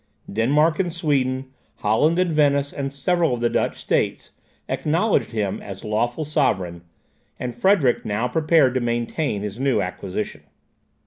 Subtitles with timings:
[0.33, 4.31] Denmark and Sweden, Holland and Venice, and several of the Dutch states,
[4.67, 6.81] acknowledged him as lawful sovereign,
[7.39, 10.41] and Frederick now prepared to maintain his new acquisition.